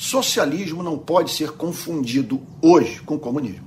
[0.00, 3.66] Socialismo não pode ser confundido hoje com comunismo.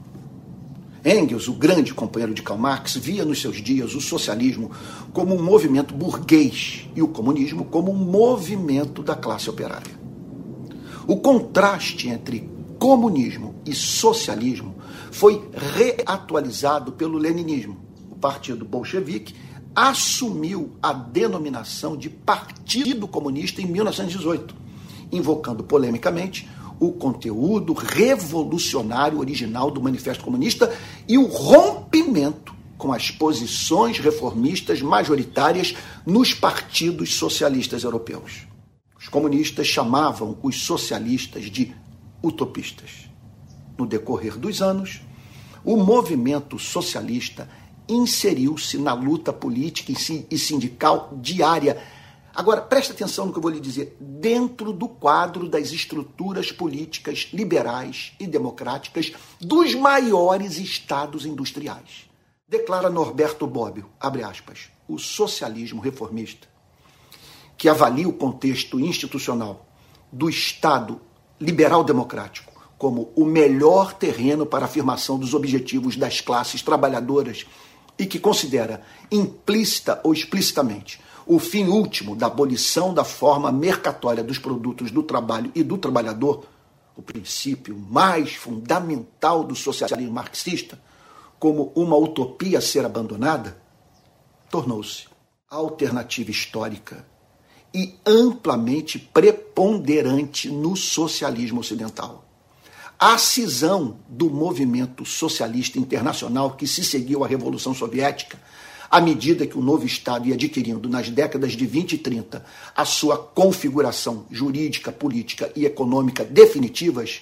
[1.04, 4.72] Engels, o grande companheiro de Karl Marx, via nos seus dias o socialismo
[5.12, 9.92] como um movimento burguês e o comunismo como um movimento da classe operária.
[11.06, 14.76] O contraste entre comunismo e socialismo
[15.12, 17.76] foi reatualizado pelo leninismo.
[18.10, 19.36] O partido bolchevique
[19.76, 24.61] assumiu a denominação de Partido Comunista em 1918,
[25.12, 26.50] invocando polemicamente
[26.80, 30.74] o conteúdo revolucionário original do Manifesto Comunista
[31.08, 38.48] e o rompimento com as posições reformistas majoritárias nos partidos socialistas europeus.
[38.98, 41.76] Os comunistas chamavam os socialistas de
[42.24, 43.08] utopistas.
[43.78, 45.02] No decorrer dos anos,
[45.64, 47.48] o movimento socialista
[47.88, 49.94] inseriu-se na luta política
[50.30, 51.78] e sindical diária.
[52.34, 53.98] Agora, preste atenção no que eu vou lhe dizer.
[54.00, 62.10] Dentro do quadro das estruturas políticas liberais e democráticas dos maiores estados industriais.
[62.48, 66.48] Declara Norberto Bobbio, abre aspas, o socialismo reformista,
[67.58, 69.66] que avalia o contexto institucional
[70.12, 71.02] do Estado
[71.40, 72.52] liberal democrático
[72.82, 77.46] como o melhor terreno para a afirmação dos objetivos das classes trabalhadoras
[77.96, 84.38] e que considera implícita ou explicitamente o fim último da abolição da forma mercatória dos
[84.38, 86.46] produtos do trabalho e do trabalhador,
[86.96, 90.80] o princípio mais fundamental do socialismo marxista,
[91.40, 93.58] como uma utopia a ser abandonada,
[94.50, 95.08] tornou-se
[95.50, 97.06] alternativa histórica
[97.74, 102.26] e amplamente preponderante no socialismo ocidental.
[103.00, 108.40] A cisão do movimento socialista internacional que se seguiu à Revolução Soviética,
[108.92, 112.84] à medida que o novo Estado ia adquirindo nas décadas de 20 e 30 a
[112.84, 117.22] sua configuração jurídica, política e econômica definitivas,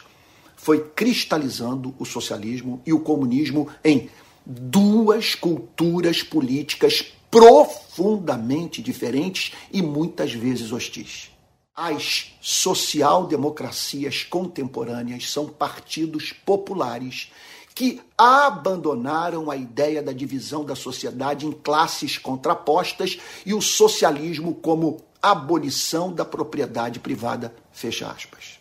[0.55, 4.09] foi cristalizando o socialismo e o comunismo em
[4.43, 11.29] duas culturas políticas profundamente diferentes e muitas vezes hostis.
[11.75, 17.31] As social-democracias contemporâneas são partidos populares
[17.79, 24.97] que abandonaram a ideia da divisão da sociedade em classes contrapostas e o socialismo como
[25.21, 27.55] abolição da propriedade privada.
[27.71, 28.59] Fecha aspas.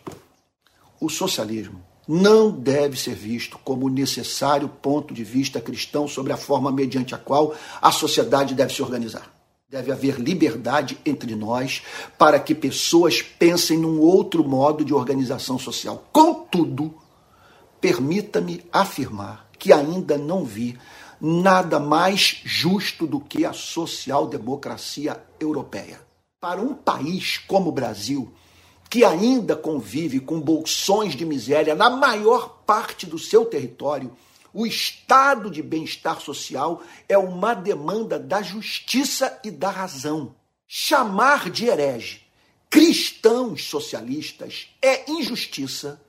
[1.01, 6.71] O socialismo não deve ser visto como necessário ponto de vista cristão sobre a forma
[6.71, 9.29] mediante a qual a sociedade deve se organizar.
[9.67, 11.83] Deve haver liberdade entre nós
[12.17, 16.07] para que pessoas pensem num outro modo de organização social.
[16.09, 16.95] Contudo,
[17.79, 20.77] permita-me afirmar que ainda não vi
[21.19, 25.99] nada mais justo do que a social-democracia europeia.
[26.39, 28.33] Para um país como o Brasil,
[28.89, 34.11] que ainda convive com bolsões de miséria na maior parte do seu território,
[34.53, 40.33] o estado de bem-estar social é uma demanda da justiça e da razão.
[40.67, 42.29] Chamar de herege
[42.69, 45.99] cristãos socialistas é injustiça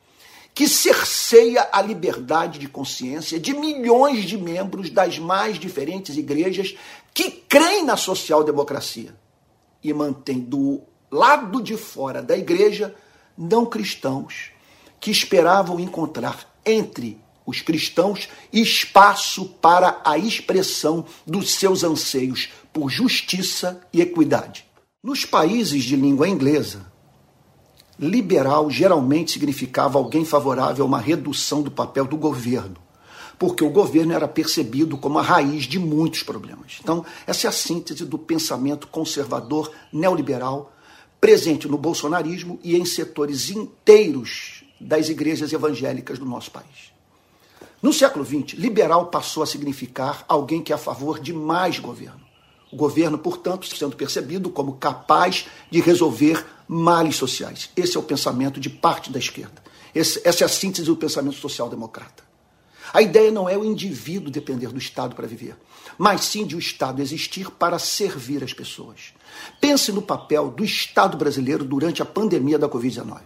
[0.54, 6.74] que cerceia a liberdade de consciência de milhões de membros das mais diferentes igrejas
[7.14, 9.14] que creem na social-democracia
[9.82, 12.94] e mantém do lado de fora da igreja
[13.36, 14.50] não cristãos
[15.00, 23.80] que esperavam encontrar entre os cristãos espaço para a expressão dos seus anseios por justiça
[23.92, 24.66] e equidade.
[25.02, 26.89] Nos países de língua inglesa,
[28.00, 32.78] liberal geralmente significava alguém favorável a uma redução do papel do governo,
[33.38, 36.78] porque o governo era percebido como a raiz de muitos problemas.
[36.82, 40.72] Então, essa é a síntese do pensamento conservador neoliberal
[41.20, 46.90] presente no bolsonarismo e em setores inteiros das igrejas evangélicas do nosso país.
[47.82, 52.29] No século XX, liberal passou a significar alguém que é a favor de mais governo.
[52.72, 57.70] O governo, portanto, sendo percebido como capaz de resolver males sociais.
[57.76, 59.62] Esse é o pensamento de parte da esquerda.
[59.94, 62.30] Esse, essa é a síntese do pensamento social-democrata.
[62.92, 65.56] A ideia não é o indivíduo depender do Estado para viver,
[65.96, 69.12] mas sim de o Estado existir para servir as pessoas.
[69.60, 73.20] Pense no papel do Estado brasileiro durante a pandemia da Covid-19.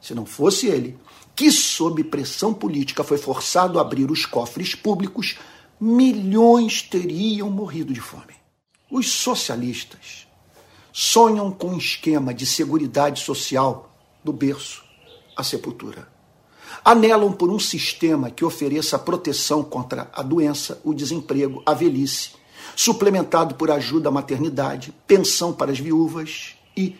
[0.00, 0.98] Se não fosse ele,
[1.34, 5.36] que, sob pressão política, foi forçado a abrir os cofres públicos,
[5.78, 8.34] milhões teriam morrido de fome.
[8.90, 10.26] Os socialistas
[10.92, 13.92] sonham com um esquema de seguridade social
[14.22, 14.84] do berço
[15.36, 16.08] à sepultura.
[16.84, 22.30] Anelam por um sistema que ofereça proteção contra a doença, o desemprego, a velhice,
[22.76, 26.96] suplementado por ajuda à maternidade, pensão para as viúvas e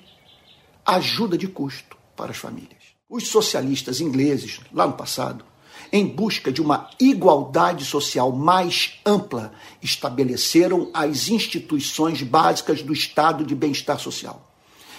[0.85, 2.83] ajuda de custo para as famílias.
[3.09, 5.45] Os socialistas ingleses, lá no passado,
[5.93, 9.53] em busca de uma igualdade social mais ampla,
[9.83, 14.47] estabeleceram as instituições básicas do estado de bem-estar social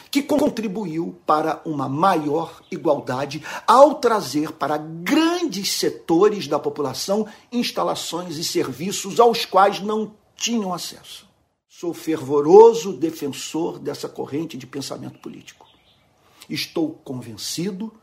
[0.09, 8.43] que contribuiu para uma maior igualdade ao trazer para grandes setores da população instalações e
[8.43, 11.27] serviços aos quais não tinham acesso.
[11.67, 15.67] Sou fervoroso defensor dessa corrente de pensamento político.
[16.49, 17.93] Estou convencido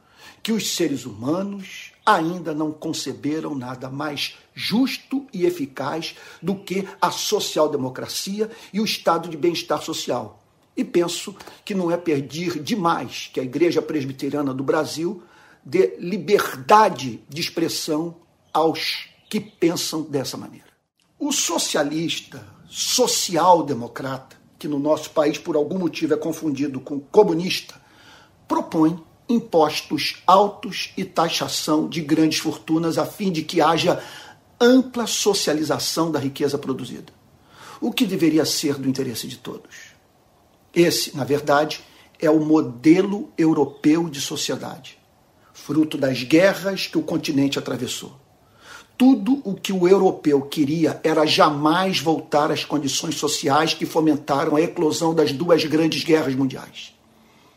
[0.43, 7.11] que os seres humanos ainda não conceberam nada mais justo e eficaz do que a
[7.11, 10.45] social-democracia e o estado de bem-estar social
[10.77, 11.35] e penso
[11.65, 15.23] que não é perder demais que a Igreja Presbiteriana do Brasil
[15.65, 18.17] dê liberdade de expressão
[18.53, 20.67] aos que pensam dessa maneira.
[21.19, 27.81] O socialista, social-democrata, que no nosso país por algum motivo é confundido com comunista,
[28.47, 34.03] propõe impostos altos e taxação de grandes fortunas a fim de que haja
[34.61, 37.13] ampla socialização da riqueza produzida,
[37.81, 39.95] o que deveria ser do interesse de todos.
[40.75, 41.83] Esse, na verdade,
[42.19, 44.99] é o modelo europeu de sociedade,
[45.53, 48.21] fruto das guerras que o continente atravessou.
[48.97, 54.61] Tudo o que o europeu queria era jamais voltar às condições sociais que fomentaram a
[54.61, 56.95] eclosão das duas grandes guerras mundiais.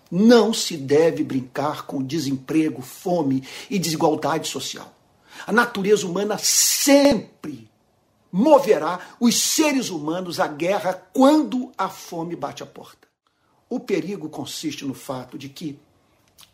[0.09, 4.93] Não se deve brincar com desemprego, fome e desigualdade social.
[5.45, 7.69] A natureza humana sempre
[8.31, 13.07] moverá os seres humanos à guerra quando a fome bate a porta.
[13.69, 15.79] O perigo consiste no fato de que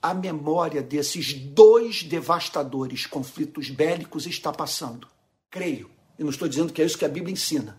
[0.02, 5.08] a memória desses dois devastadores conflitos bélicos está passando.
[5.50, 7.78] Creio, e não estou dizendo que é isso que a Bíblia ensina,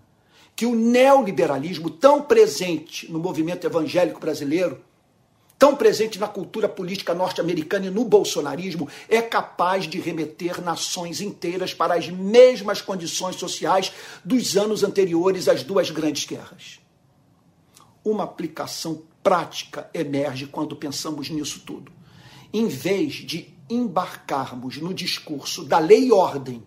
[0.54, 4.80] que o neoliberalismo, tão presente no movimento evangélico brasileiro,
[5.64, 11.72] tão presente na cultura política norte-americana e no bolsonarismo, é capaz de remeter nações inteiras
[11.72, 13.90] para as mesmas condições sociais
[14.22, 16.80] dos anos anteriores às duas grandes guerras.
[18.04, 21.90] Uma aplicação prática emerge quando pensamos nisso tudo.
[22.52, 26.62] Em vez de embarcarmos no discurso da lei e ordem,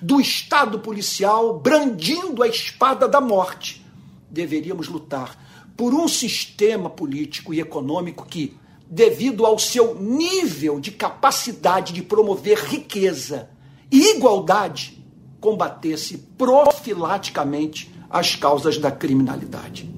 [0.00, 3.84] do Estado policial brandindo a espada da morte,
[4.30, 5.36] deveríamos lutar
[5.76, 8.56] por um sistema político e econômico que,
[8.88, 13.50] devido ao seu nível de capacidade de promover riqueza
[13.90, 15.04] e igualdade,
[15.40, 19.94] combatesse profilaticamente as causas da criminalidade.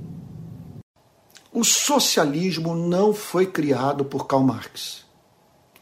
[1.52, 5.04] O socialismo não foi criado por Karl Marx.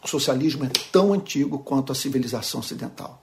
[0.02, 3.22] O socialismo é tão antigo quanto a civilização ocidental.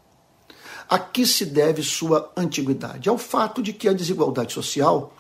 [0.90, 3.08] A que se deve sua antiguidade?
[3.08, 5.14] Ao fato de que a desigualdade social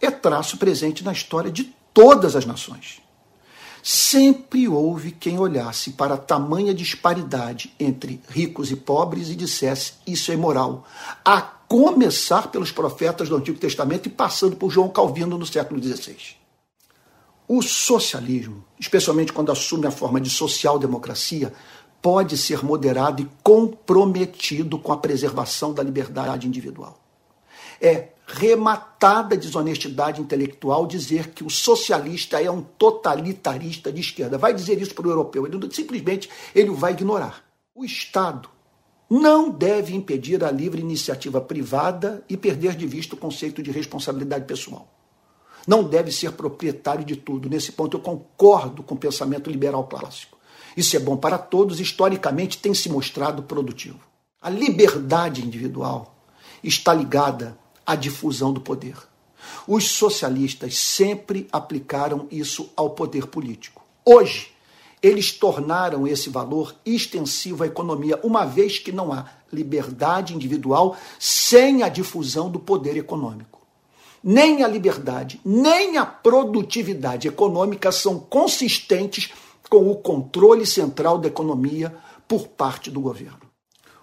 [0.00, 3.00] é traço presente na história de todas as nações.
[3.82, 10.30] Sempre houve quem olhasse para a tamanha disparidade entre ricos e pobres e dissesse isso
[10.30, 10.86] é imoral,
[11.24, 16.16] a começar pelos profetas do Antigo Testamento e passando por João Calvino no século XVI.
[17.48, 21.52] O socialismo, especialmente quando assume a forma de social-democracia,
[22.02, 26.98] pode ser moderado e comprometido com a preservação da liberdade individual.
[27.80, 34.38] É rematada desonestidade intelectual dizer que o socialista é um totalitarista de esquerda.
[34.38, 37.44] Vai dizer isso para o europeu, ele simplesmente ele vai ignorar.
[37.74, 38.48] O Estado
[39.08, 44.44] não deve impedir a livre iniciativa privada e perder de vista o conceito de responsabilidade
[44.44, 44.88] pessoal
[45.66, 47.48] não deve ser proprietário de tudo.
[47.48, 50.38] Nesse ponto, eu concordo com o pensamento liberal clássico.
[50.76, 54.00] Isso é bom para todos, historicamente tem se mostrado produtivo.
[54.40, 56.14] A liberdade individual
[56.62, 57.58] está ligada
[57.90, 58.96] à difusão do poder.
[59.66, 63.82] Os socialistas sempre aplicaram isso ao poder político.
[64.04, 64.52] Hoje,
[65.02, 71.82] eles tornaram esse valor extensivo à economia, uma vez que não há liberdade individual sem
[71.82, 73.58] a difusão do poder econômico
[74.22, 79.32] nem a liberdade, nem a produtividade econômica são consistentes
[79.68, 81.96] com o controle central da economia
[82.28, 83.40] por parte do governo.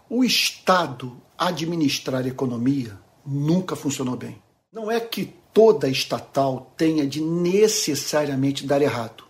[0.09, 4.41] O Estado administrar a economia nunca funcionou bem.
[4.71, 9.25] Não é que toda estatal tenha de necessariamente dar errado.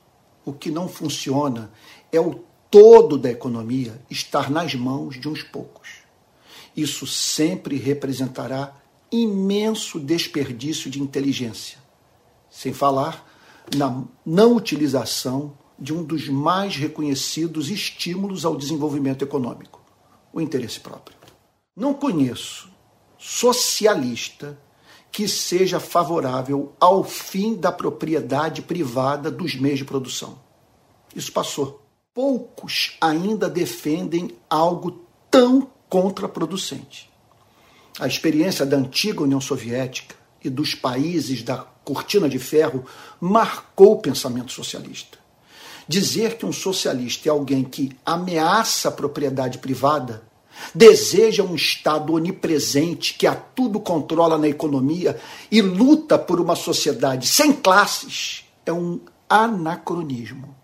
[0.46, 1.72] O que não funciona
[2.12, 2.36] é o
[2.70, 6.00] todo da economia estar nas mãos de uns poucos.
[6.76, 8.76] Isso sempre representará
[9.12, 11.80] imenso desperdício de inteligência,
[12.50, 13.26] sem falar
[13.76, 19.82] na não utilização de um dos mais reconhecidos estímulos ao desenvolvimento econômico,
[20.34, 21.18] o interesse próprio.
[21.76, 22.67] Não conheço
[23.28, 24.58] socialista
[25.12, 30.40] que seja favorável ao fim da propriedade privada dos meios de produção.
[31.14, 31.84] Isso passou.
[32.14, 37.12] poucos ainda defendem algo tão contraproducente.
[38.00, 42.86] A experiência da antiga União Soviética e dos países da cortina de ferro
[43.20, 45.18] marcou o pensamento socialista.
[45.86, 50.24] Dizer que um socialista é alguém que ameaça a propriedade privada,
[50.74, 55.20] deseja um Estado onipresente que a tudo controla na economia
[55.52, 59.00] e luta por uma sociedade sem classes é um
[59.30, 60.58] anacronismo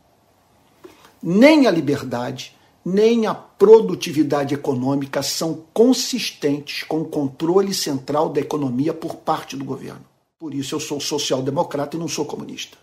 [1.24, 8.94] nem a liberdade, nem a produtividade econômica são consistentes com o controle central da economia
[8.94, 10.04] por parte do governo.
[10.38, 12.78] Por isso eu sou social-democrata e não sou comunista.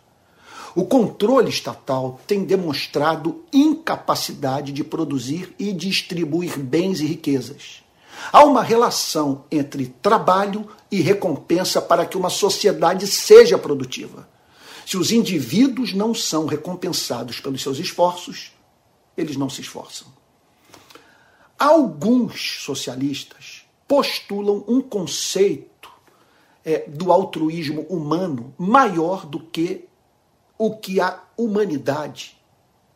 [0.75, 7.83] O controle estatal tem demonstrado incapacidade de produzir e distribuir bens e riquezas.
[8.33, 14.29] Há uma relação entre trabalho e recompensa para que uma sociedade seja produtiva.
[14.87, 18.53] Se os indivíduos não são recompensados pelos seus esforços,
[19.17, 20.09] eles não se esforçam.
[21.59, 25.91] Alguns socialistas postulam um conceito
[26.65, 29.89] é, do altruísmo humano maior do que
[30.61, 32.37] o que a humanidade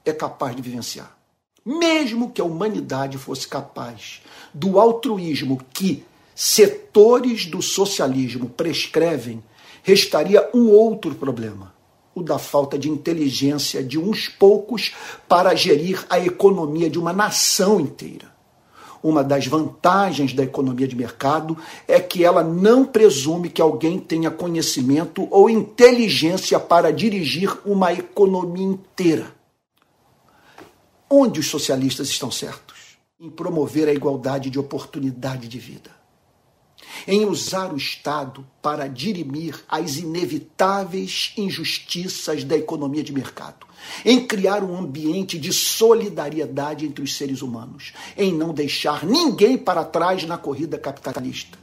[0.05, 1.17] é capaz de vivenciar.
[1.65, 4.21] Mesmo que a humanidade fosse capaz
[4.53, 6.05] do altruísmo que
[6.35, 9.43] setores do socialismo prescrevem,
[9.83, 11.73] restaria um outro problema
[12.15, 14.95] o da falta de inteligência de uns poucos
[15.27, 18.34] para gerir a economia de uma nação inteira.
[19.05, 24.31] Uma das vantagens da economia de mercado é que ela não presume que alguém tenha
[24.31, 29.27] conhecimento ou inteligência para dirigir uma economia inteira.
[31.11, 32.97] Onde os socialistas estão certos?
[33.21, 36.04] Em promover a igualdade de oportunidade de vida
[37.07, 43.67] em usar o Estado para dirimir as inevitáveis injustiças da economia de mercado,
[44.05, 49.85] em criar um ambiente de solidariedade entre os seres humanos, em não deixar ninguém para
[49.85, 51.59] trás na corrida capitalista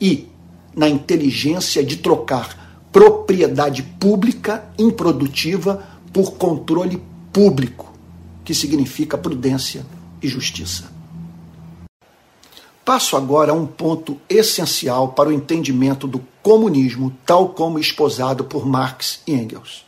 [0.00, 0.28] e
[0.74, 7.92] na inteligência de trocar propriedade pública improdutiva por controle público,
[8.44, 9.86] que significa prudência
[10.22, 10.91] e justiça.
[12.84, 18.66] Passo agora a um ponto essencial para o entendimento do comunismo, tal como esposado por
[18.66, 19.86] Marx e Engels.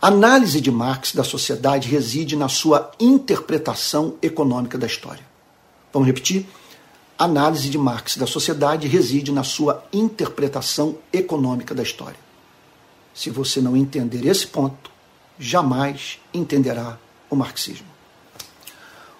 [0.00, 5.24] A análise de Marx da sociedade reside na sua interpretação econômica da história.
[5.92, 6.46] Vamos repetir?
[7.18, 12.18] A análise de Marx da sociedade reside na sua interpretação econômica da história.
[13.12, 14.90] Se você não entender esse ponto,
[15.38, 17.95] jamais entenderá o marxismo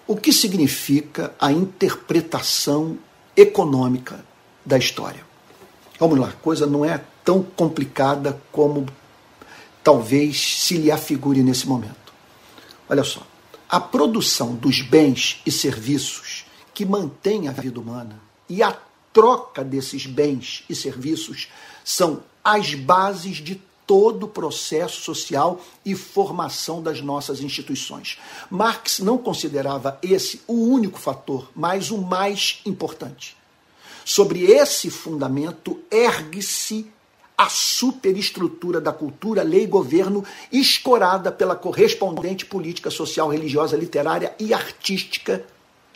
[0.07, 2.97] o que significa a interpretação
[3.35, 4.23] econômica
[4.65, 5.25] da história.
[5.99, 8.85] Vamos lá, a coisa não é tão complicada como
[9.83, 12.13] talvez se lhe afigure nesse momento.
[12.89, 13.21] Olha só,
[13.69, 18.77] a produção dos bens e serviços que mantém a vida humana e a
[19.11, 21.49] troca desses bens e serviços
[21.83, 28.19] são as bases de todo o processo social e formação das nossas instituições.
[28.51, 33.35] Marx não considerava esse o único fator, mas o mais importante.
[34.03, 36.91] Sobre esse fundamento ergue-se
[37.37, 44.53] a superestrutura da cultura, lei e governo, escorada pela correspondente política social, religiosa, literária e
[44.53, 45.45] artística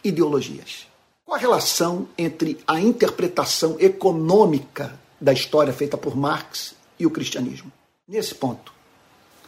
[0.03, 0.87] ideologias.
[1.25, 7.71] Qual a relação entre a interpretação econômica da história feita por Marx e o cristianismo?
[8.11, 8.73] Nesse ponto,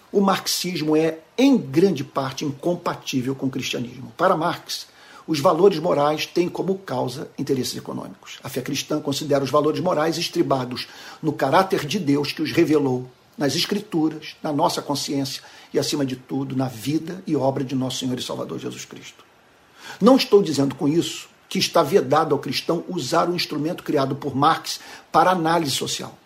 [0.09, 4.13] o marxismo é, em grande parte, incompatível com o cristianismo.
[4.15, 4.87] Para Marx,
[5.27, 8.39] os valores morais têm como causa interesses econômicos.
[8.41, 10.87] A fé cristã considera os valores morais estribados
[11.21, 13.05] no caráter de Deus que os revelou
[13.37, 15.43] nas Escrituras, na nossa consciência
[15.73, 19.25] e, acima de tudo, na vida e obra de nosso Senhor e Salvador Jesus Cristo.
[19.99, 24.33] Não estou dizendo com isso que está vedado ao cristão usar o instrumento criado por
[24.33, 24.79] Marx
[25.11, 26.17] para análise social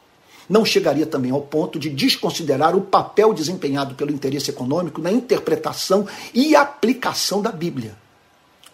[0.49, 6.07] não chegaria também ao ponto de desconsiderar o papel desempenhado pelo interesse econômico na interpretação
[6.33, 7.95] e aplicação da Bíblia.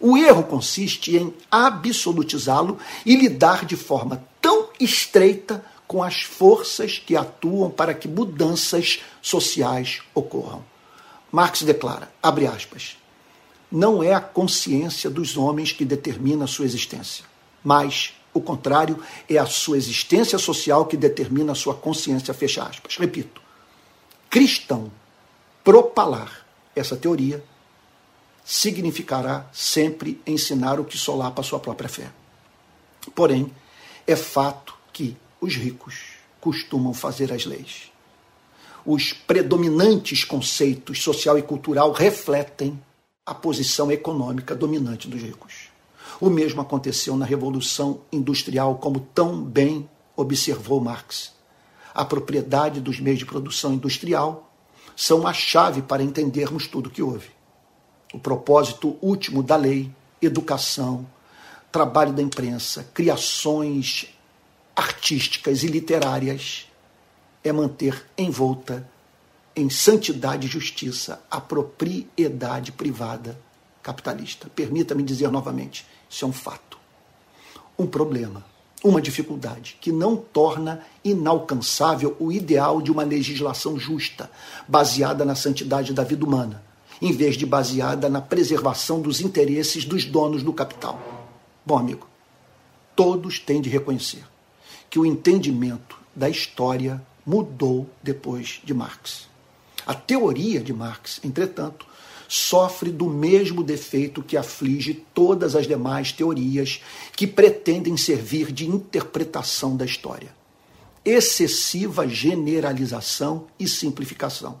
[0.00, 7.16] O erro consiste em absolutizá-lo e lidar de forma tão estreita com as forças que
[7.16, 10.64] atuam para que mudanças sociais ocorram.
[11.30, 12.96] Marx declara, abre aspas,
[13.70, 17.24] não é a consciência dos homens que determina sua existência,
[17.62, 19.00] mas o contrário,
[19.30, 22.96] é a sua existência social que determina a sua consciência, fecha aspas.
[22.96, 23.40] Repito,
[24.28, 24.90] cristão
[25.62, 27.42] propalar essa teoria
[28.44, 32.10] significará sempre ensinar o que solapa a sua própria fé.
[33.14, 33.50] Porém,
[34.06, 37.90] é fato que os ricos costumam fazer as leis.
[38.84, 42.78] Os predominantes conceitos social e cultural refletem
[43.24, 45.73] a posição econômica dominante dos ricos.
[46.20, 51.32] O mesmo aconteceu na Revolução Industrial, como tão bem observou Marx.
[51.94, 54.52] A propriedade dos meios de produção industrial
[54.96, 57.30] são a chave para entendermos tudo o que houve.
[58.12, 59.90] O propósito último da lei,
[60.22, 61.06] educação,
[61.70, 64.06] trabalho da imprensa, criações
[64.76, 66.68] artísticas e literárias
[67.42, 68.88] é manter envolta
[69.56, 73.38] em santidade e justiça a propriedade privada
[73.82, 74.48] capitalista.
[74.54, 76.78] Permita-me dizer novamente, isso é um fato.
[77.76, 78.44] Um problema,
[78.84, 84.30] uma dificuldade que não torna inalcançável o ideal de uma legislação justa,
[84.68, 86.62] baseada na santidade da vida humana,
[87.02, 91.00] em vez de baseada na preservação dos interesses dos donos do capital.
[91.66, 92.06] Bom, amigo,
[92.94, 94.24] todos têm de reconhecer
[94.88, 99.26] que o entendimento da história mudou depois de Marx.
[99.84, 101.86] A teoria de Marx, entretanto,
[102.34, 106.82] sofre do mesmo defeito que aflige todas as demais teorias
[107.16, 110.34] que pretendem servir de interpretação da história:
[111.04, 114.60] excessiva generalização e simplificação.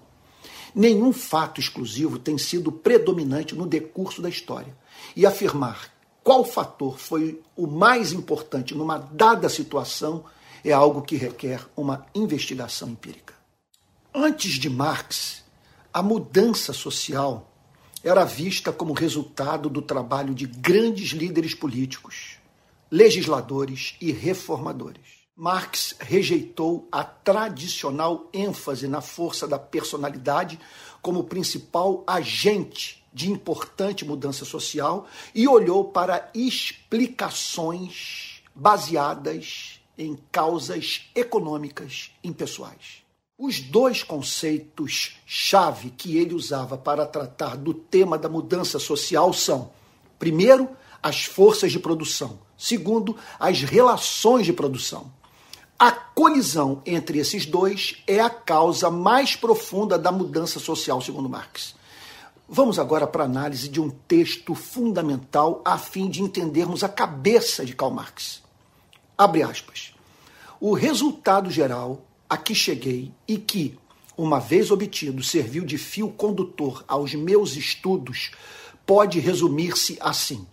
[0.72, 4.76] Nenhum fato exclusivo tem sido predominante no decurso da história.
[5.14, 10.24] E afirmar qual fator foi o mais importante numa dada situação
[10.64, 13.34] é algo que requer uma investigação empírica.
[14.12, 15.44] Antes de Marx,
[15.92, 17.53] a mudança social
[18.04, 22.36] era vista como resultado do trabalho de grandes líderes políticos,
[22.90, 25.24] legisladores e reformadores.
[25.34, 30.60] Marx rejeitou a tradicional ênfase na força da personalidade
[31.00, 42.10] como principal agente de importante mudança social e olhou para explicações baseadas em causas econômicas
[42.22, 43.03] impessoais.
[43.36, 49.72] Os dois conceitos-chave que ele usava para tratar do tema da mudança social são:
[50.20, 50.68] primeiro,
[51.02, 55.12] as forças de produção, segundo, as relações de produção.
[55.76, 61.74] A colisão entre esses dois é a causa mais profunda da mudança social, segundo Marx.
[62.48, 67.66] Vamos agora para a análise de um texto fundamental a fim de entendermos a cabeça
[67.66, 68.44] de Karl Marx.
[69.18, 69.92] Abre aspas.
[70.60, 72.00] O resultado geral
[72.34, 73.78] a que cheguei e que,
[74.16, 78.32] uma vez obtido, serviu de fio condutor aos meus estudos,
[78.84, 80.44] pode resumir-se assim: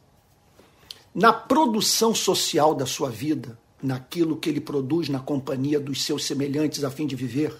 [1.11, 6.83] na produção social da sua vida, naquilo que ele produz na companhia dos seus semelhantes
[6.83, 7.51] a fim de viver,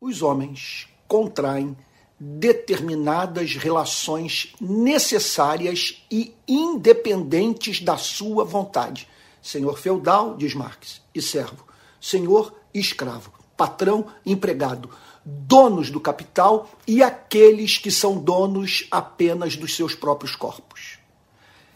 [0.00, 1.76] os homens contraem
[2.18, 9.06] determinadas relações necessárias e independentes da sua vontade.
[9.42, 11.66] Senhor feudal, diz Marx, e servo.
[12.00, 14.90] Senhor escravo patrão empregado,
[15.24, 20.98] donos do capital e aqueles que são donos apenas dos seus próprios corpos.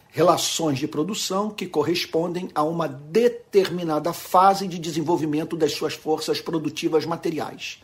[0.09, 7.05] Relações de produção que correspondem a uma determinada fase de desenvolvimento das suas forças produtivas
[7.05, 7.81] materiais.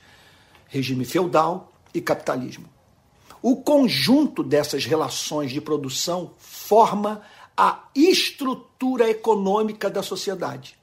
[0.68, 2.66] Regime feudal e capitalismo.
[3.42, 7.22] O conjunto dessas relações de produção forma
[7.56, 10.78] a estrutura econômica da sociedade.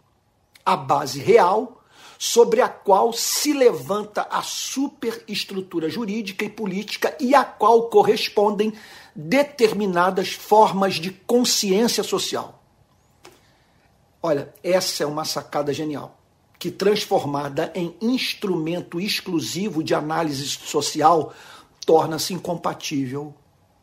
[0.64, 1.84] A base real
[2.18, 8.72] sobre a qual se levanta a superestrutura jurídica e política e a qual correspondem
[9.14, 12.62] determinadas formas de consciência social.
[14.22, 16.18] Olha, essa é uma sacada genial,
[16.59, 21.35] que transformada em instrumento exclusivo de análise social,
[21.85, 23.35] torna-se incompatível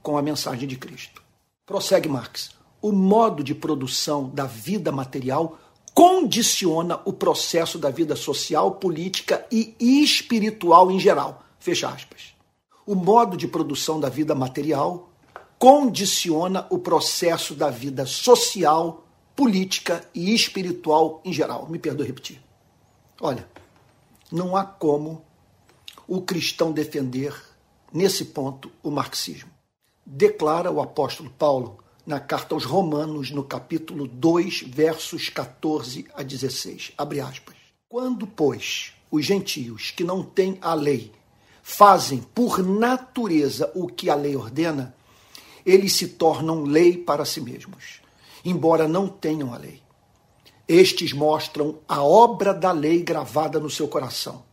[0.01, 1.21] com a mensagem de Cristo.
[1.65, 2.51] Prossegue Marx.
[2.81, 5.59] O modo de produção da vida material
[5.93, 11.43] condiciona o processo da vida social, política e espiritual em geral.
[11.59, 12.33] Fecha aspas.
[12.85, 15.09] O modo de produção da vida material
[15.59, 21.67] condiciona o processo da vida social, política e espiritual em geral.
[21.69, 22.41] Me perdoe repetir.
[23.19, 23.47] Olha,
[24.31, 25.23] não há como
[26.07, 27.35] o cristão defender,
[27.93, 29.51] nesse ponto, o marxismo.
[30.05, 36.93] Declara o apóstolo Paulo na carta aos Romanos, no capítulo 2, versos 14 a 16.
[36.97, 37.55] Abre aspas.
[37.87, 41.11] Quando, pois, os gentios que não têm a lei
[41.61, 44.95] fazem por natureza o que a lei ordena,
[45.65, 48.01] eles se tornam lei para si mesmos,
[48.43, 49.81] embora não tenham a lei.
[50.67, 54.43] Estes mostram a obra da lei gravada no seu coração,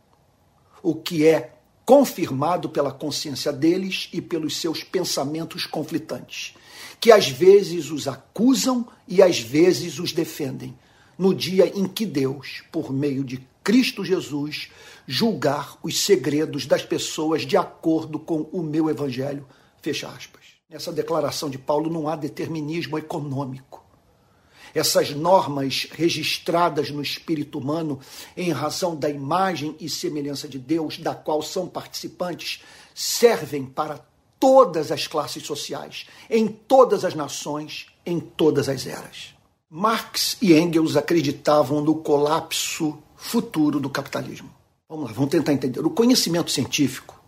[0.83, 1.58] o que é
[1.89, 6.53] confirmado pela consciência deles e pelos seus pensamentos conflitantes
[6.99, 10.77] que às vezes os acusam e às vezes os defendem,
[11.17, 14.69] no dia em que Deus, por meio de Cristo Jesus,
[15.07, 19.47] julgar os segredos das pessoas de acordo com o meu evangelho.
[19.81, 20.43] Fecha aspas.
[20.69, 23.83] Nessa declaração de Paulo não há determinismo econômico.
[24.73, 27.99] Essas normas registradas no espírito humano
[28.35, 32.61] em razão da imagem e semelhança de Deus, da qual são participantes,
[32.93, 33.99] servem para
[34.39, 39.35] todas as classes sociais, em todas as nações, em todas as eras.
[39.69, 44.49] Marx e Engels acreditavam no colapso futuro do capitalismo.
[44.87, 45.85] Vamos lá, vamos tentar entender.
[45.85, 47.21] O conhecimento científico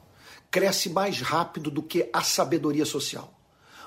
[0.50, 3.32] cresce mais rápido do que a sabedoria social.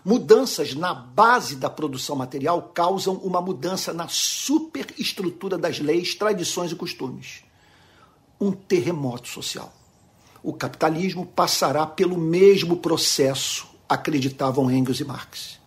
[0.04, 6.76] Mudanças na base da produção material causam uma mudança na superestrutura das leis, tradições e
[6.76, 7.42] costumes.
[8.38, 9.72] Um terremoto social.
[10.42, 15.58] O capitalismo passará pelo mesmo processo, acreditavam Engels e Marx.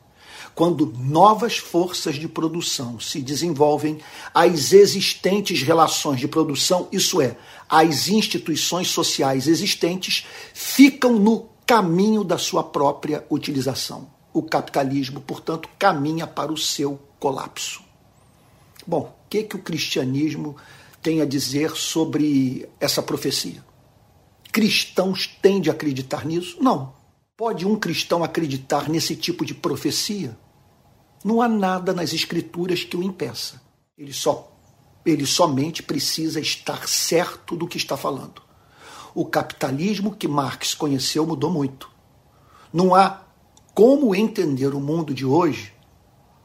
[0.53, 3.99] Quando novas forças de produção se desenvolvem,
[4.35, 7.35] as existentes relações de produção, isso é,
[7.67, 16.27] as instituições sociais existentes, ficam no caminho da sua própria utilização o capitalismo, portanto, caminha
[16.27, 17.81] para o seu colapso.
[18.85, 20.55] Bom, o que, que o cristianismo
[21.01, 23.63] tem a dizer sobre essa profecia?
[24.51, 26.57] Cristãos têm de acreditar nisso?
[26.61, 26.93] Não.
[27.35, 30.37] Pode um cristão acreditar nesse tipo de profecia?
[31.23, 33.61] Não há nada nas escrituras que o impeça.
[33.97, 34.53] Ele só
[35.05, 38.41] ele somente precisa estar certo do que está falando.
[39.15, 41.89] O capitalismo que Marx conheceu mudou muito.
[42.73, 43.21] Não há
[43.77, 45.71] como entender o mundo de hoje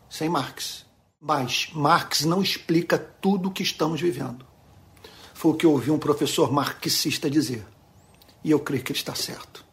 [0.06, 0.84] sem Marx.
[1.18, 4.44] Mas Marx não explica tudo o que estamos vivendo.
[5.32, 7.64] Foi o que eu ouvi um professor marxista dizer.
[8.44, 9.64] E eu creio que ele está certo.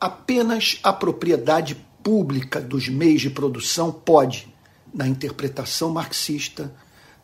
[0.00, 4.52] Apenas a propriedade pública dos meios de produção pode,
[4.92, 6.74] na interpretação marxista,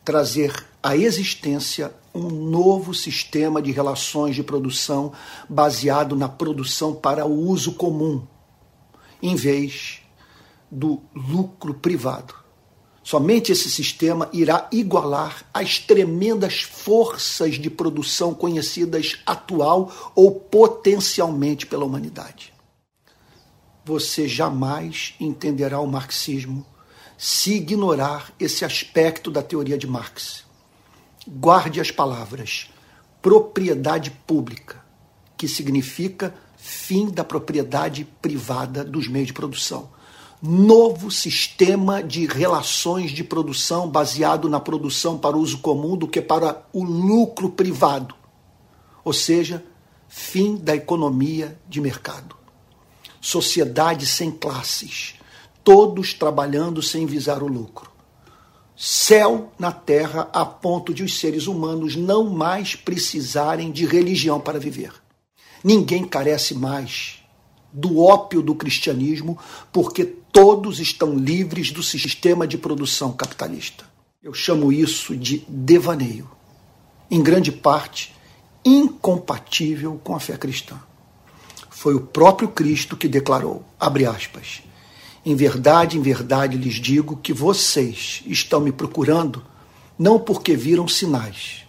[0.05, 5.11] trazer à existência um novo sistema de relações de produção
[5.49, 8.25] baseado na produção para o uso comum,
[9.23, 10.01] em vez
[10.69, 12.35] do lucro privado.
[13.01, 21.85] Somente esse sistema irá igualar as tremendas forças de produção conhecidas atual ou potencialmente pela
[21.85, 22.53] humanidade.
[23.85, 26.65] Você jamais entenderá o marxismo
[27.17, 30.43] se ignorar esse aspecto da teoria de Marx.
[31.27, 32.69] Guarde as palavras
[33.21, 34.83] propriedade pública,
[35.37, 39.89] que significa fim da propriedade privada dos meios de produção.
[40.41, 46.65] Novo sistema de relações de produção baseado na produção para uso comum do que para
[46.71, 48.15] o lucro privado.
[49.03, 49.61] Ou seja,
[50.07, 52.33] fim da economia de mercado.
[53.19, 55.15] Sociedade sem classes,
[55.65, 57.91] todos trabalhando sem visar o lucro.
[58.73, 64.59] Céu na terra a ponto de os seres humanos não mais precisarem de religião para
[64.59, 65.02] viver.
[65.63, 67.23] Ninguém carece mais
[67.71, 69.37] do ópio do cristianismo,
[69.71, 73.85] porque todos estão livres do sistema de produção capitalista.
[74.21, 76.29] Eu chamo isso de devaneio,
[77.09, 78.13] em grande parte
[78.63, 80.79] incompatível com a fé cristã.
[81.69, 84.61] Foi o próprio Cristo que declarou, abre aspas,
[85.25, 89.43] em verdade, em verdade lhes digo que vocês estão me procurando
[89.97, 91.62] não porque viram sinais,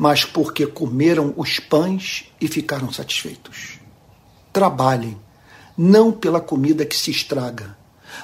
[0.00, 3.78] mas porque comeram os pães e ficaram satisfeitos.
[4.50, 5.14] Trabalhem,
[5.76, 7.76] não pela comida que se estraga,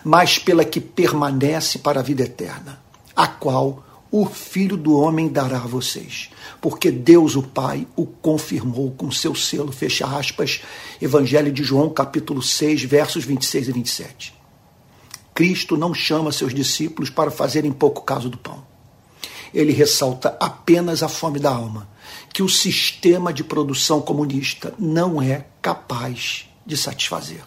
[0.03, 2.81] mas pela que permanece para a vida eterna,
[3.15, 6.31] a qual o Filho do Homem dará a vocês,
[6.63, 10.63] porque Deus o Pai o confirmou com seu selo, fecha aspas,
[10.99, 14.35] Evangelho de João, capítulo 6, versos 26 e 27.
[15.35, 18.66] Cristo não chama seus discípulos para fazerem pouco caso do pão
[19.53, 21.89] ele ressalta apenas a fome da alma,
[22.33, 27.43] que o sistema de produção comunista não é capaz de satisfazer.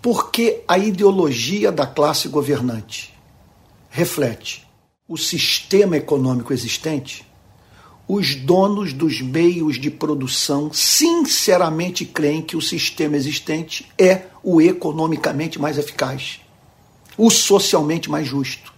[0.00, 3.14] Porque a ideologia da classe governante
[3.88, 4.66] reflete
[5.06, 7.26] o sistema econômico existente,
[8.08, 15.58] os donos dos meios de produção sinceramente creem que o sistema existente é o economicamente
[15.58, 16.40] mais eficaz,
[17.16, 18.71] o socialmente mais justo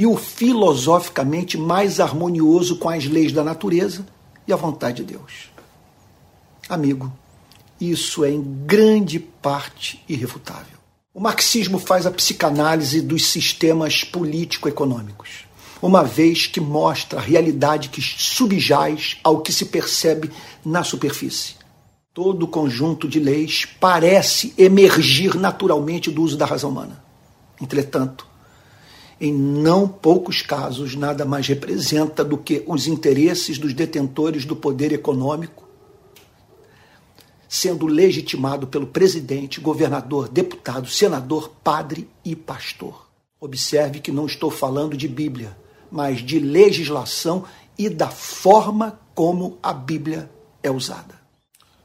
[0.00, 4.06] e o filosoficamente mais harmonioso com as leis da natureza
[4.48, 5.50] e a vontade de Deus.
[6.70, 7.12] Amigo,
[7.78, 10.78] isso é em grande parte irrefutável.
[11.12, 15.44] O marxismo faz a psicanálise dos sistemas político-econômicos,
[15.82, 20.30] uma vez que mostra a realidade que subjaz ao que se percebe
[20.64, 21.56] na superfície.
[22.14, 27.04] Todo o conjunto de leis parece emergir naturalmente do uso da razão humana.
[27.60, 28.29] Entretanto,
[29.20, 34.92] em não poucos casos, nada mais representa do que os interesses dos detentores do poder
[34.92, 35.68] econômico,
[37.46, 43.08] sendo legitimado pelo presidente, governador, deputado, senador, padre e pastor.
[43.38, 45.56] Observe que não estou falando de Bíblia,
[45.90, 47.44] mas de legislação
[47.76, 50.30] e da forma como a Bíblia
[50.62, 51.20] é usada.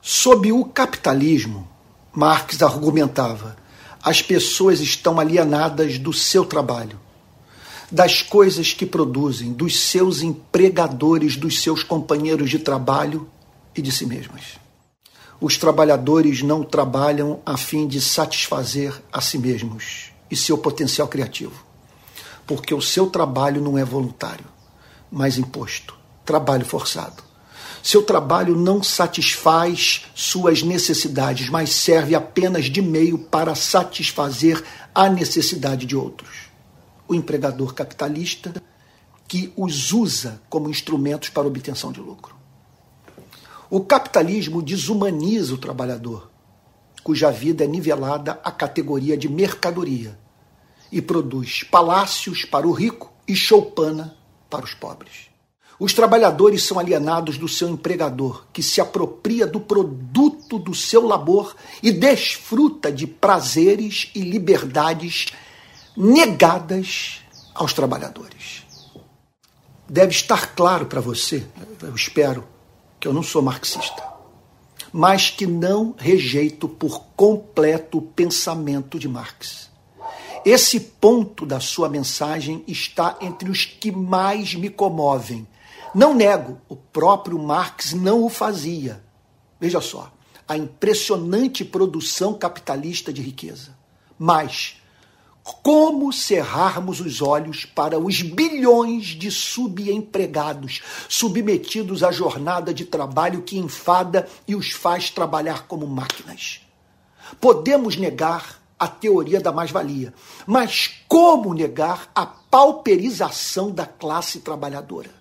[0.02, 1.68] Sob o capitalismo,
[2.14, 3.58] Marx argumentava,
[4.02, 7.00] as pessoas estão alienadas do seu trabalho,
[7.92, 13.28] das coisas que produzem, dos seus empregadores, dos seus companheiros de trabalho
[13.76, 14.60] e de si mesmas.
[15.40, 21.64] Os trabalhadores não trabalham a fim de satisfazer a si mesmos e seu potencial criativo,
[22.48, 24.46] porque o seu trabalho não é voluntário,
[25.12, 25.96] mas imposto
[26.26, 27.24] trabalho forçado.
[27.84, 34.62] Seu trabalho não satisfaz suas necessidades, mas serve apenas de meio para satisfazer
[34.94, 36.45] a necessidade de outros.
[37.08, 38.54] O empregador capitalista
[39.28, 42.36] que os usa como instrumentos para obtenção de lucro.
[43.70, 46.30] O capitalismo desumaniza o trabalhador,
[47.04, 50.18] cuja vida é nivelada à categoria de mercadoria
[50.92, 54.16] e produz palácios para o rico e choupana
[54.50, 55.30] para os pobres.
[55.78, 61.54] Os trabalhadores são alienados do seu empregador, que se apropria do produto do seu labor
[61.84, 65.28] e desfruta de prazeres e liberdades
[65.96, 67.22] negadas
[67.54, 68.64] aos trabalhadores.
[69.88, 71.46] Deve estar claro para você,
[71.82, 72.48] eu espero,
[73.00, 74.04] que eu não sou marxista,
[74.92, 79.70] mas que não rejeito por completo o pensamento de Marx.
[80.44, 85.48] Esse ponto da sua mensagem está entre os que mais me comovem
[85.96, 89.02] não nego, o próprio Marx não o fazia.
[89.58, 90.12] Veja só,
[90.46, 93.78] a impressionante produção capitalista de riqueza.
[94.20, 94.82] Mas
[95.62, 103.60] como cerrarmos os olhos para os bilhões de subempregados submetidos à jornada de trabalho que
[103.60, 106.62] enfada e os faz trabalhar como máquinas?
[107.40, 110.16] Podemos negar a teoria da mais-valia,
[110.48, 115.12] mas como negar a pauperização da classe trabalhadora?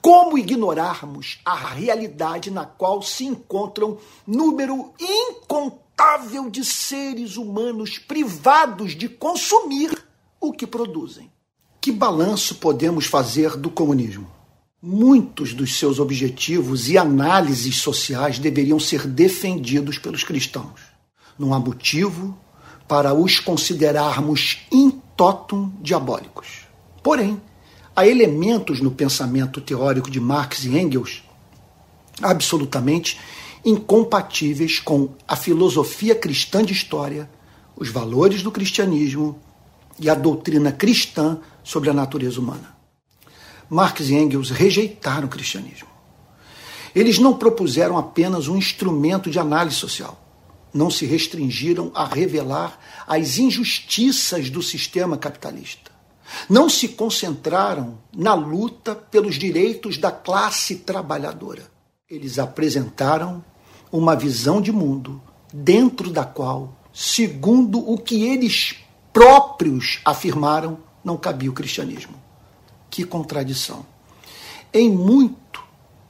[0.00, 5.89] Como ignorarmos a realidade na qual se encontram número incontável
[6.50, 9.96] de seres humanos privados de consumir
[10.40, 11.30] o que produzem?
[11.80, 14.30] Que balanço podemos fazer do comunismo?
[14.82, 20.80] Muitos dos seus objetivos e análises sociais deveriam ser defendidos pelos cristãos.
[21.38, 22.36] Não há motivo
[22.88, 26.66] para os considerarmos in totum diabólicos.
[27.02, 27.40] Porém,
[27.94, 31.22] há elementos no pensamento teórico de Marx e Engels
[32.22, 33.18] absolutamente
[33.64, 37.30] incompatíveis com a filosofia cristã de história,
[37.76, 39.38] os valores do cristianismo
[39.98, 42.76] e a doutrina cristã sobre a natureza humana.
[43.68, 45.88] Marx e Engels rejeitaram o cristianismo.
[46.94, 50.18] Eles não propuseram apenas um instrumento de análise social.
[50.72, 55.90] Não se restringiram a revelar as injustiças do sistema capitalista
[56.48, 61.62] não se concentraram na luta pelos direitos da classe trabalhadora.
[62.08, 63.44] Eles apresentaram
[63.90, 65.20] uma visão de mundo
[65.52, 68.76] dentro da qual, segundo o que eles
[69.12, 72.14] próprios afirmaram, não cabia o cristianismo.
[72.88, 73.84] Que contradição.
[74.72, 75.62] Em muito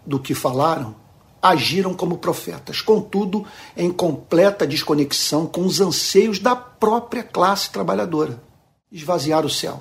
[0.04, 0.94] do que falaram,
[1.42, 3.44] agiram como profetas, contudo,
[3.76, 8.42] em completa desconexão com os anseios da própria classe trabalhadora.
[8.92, 9.80] Esvaziar o céu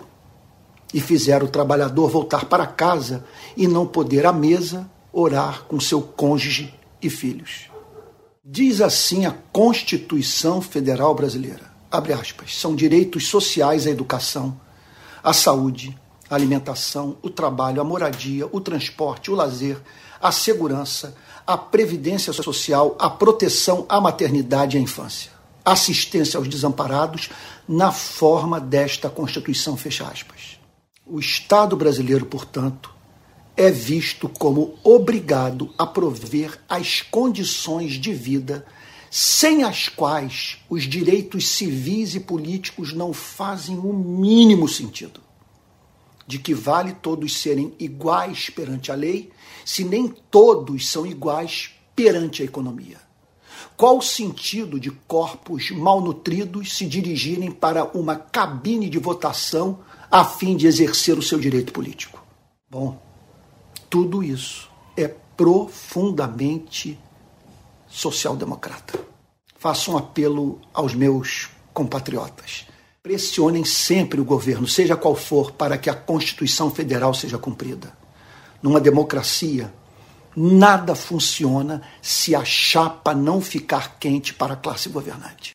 [0.93, 6.01] e fizeram o trabalhador voltar para casa e não poder à mesa orar com seu
[6.01, 7.69] cônjuge e filhos.
[8.51, 11.71] Diz assim a Constituição Federal Brasileira.
[11.91, 12.57] Abre aspas.
[12.57, 14.59] São direitos sociais a educação,
[15.21, 15.95] a saúde,
[16.27, 19.77] a alimentação, o trabalho, a moradia, o transporte, o lazer,
[20.19, 25.29] a segurança, a previdência social, a proteção à maternidade e à infância,
[25.63, 27.29] assistência aos desamparados
[27.67, 30.59] na forma desta Constituição, fecha aspas.
[31.05, 32.89] O Estado brasileiro, portanto,
[33.59, 38.65] é visto como obrigado a prover as condições de vida
[39.11, 45.19] sem as quais os direitos civis e políticos não fazem o mínimo sentido.
[46.25, 49.29] De que vale todos serem iguais perante a lei,
[49.65, 52.97] se nem todos são iguais perante a economia?
[53.75, 60.55] Qual o sentido de corpos malnutridos se dirigirem para uma cabine de votação a fim
[60.55, 62.23] de exercer o seu direito político.
[62.69, 63.08] Bom,
[63.89, 66.99] tudo isso é profundamente
[67.87, 68.99] social-democrata.
[69.57, 72.67] Faço um apelo aos meus compatriotas.
[73.01, 77.97] Pressionem sempre o governo, seja qual for, para que a Constituição Federal seja cumprida.
[78.61, 79.73] Numa democracia,
[80.35, 85.47] Nada funciona se a chapa não ficar quente para a classe governante.